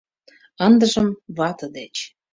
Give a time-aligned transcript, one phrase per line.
[0.65, 1.07] Ындыжым—
[1.37, 1.95] вате деч.